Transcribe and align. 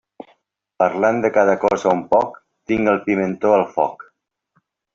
Parlant 0.83 1.19
de 1.25 1.31
cada 1.35 1.55
cosa 1.65 1.93
un 1.97 2.01
poc, 2.15 2.39
tinc 2.73 2.93
el 2.95 2.99
pimentó 3.07 3.55
al 3.61 3.69
foc. 3.79 4.05